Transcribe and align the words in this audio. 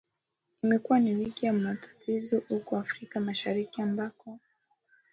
Imekuwa 0.63 0.99
ni 0.99 1.13
wiki 1.15 1.45
ya 1.45 1.53
matatizo 1.53 2.41
huko 2.49 2.77
Afrika 2.77 3.19
Mashariki 3.19 3.81
ambako 3.81 4.39